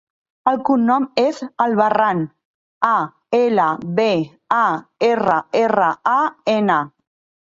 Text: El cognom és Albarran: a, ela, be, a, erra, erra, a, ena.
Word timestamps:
El 0.51 0.55
cognom 0.67 1.03
és 1.23 1.41
Albarran: 1.65 2.23
a, 2.91 2.95
ela, 3.41 3.67
be, 4.01 4.09
a, 4.61 4.65
erra, 5.13 5.37
erra, 5.65 5.91
a, 6.15 6.19
ena. 6.57 6.81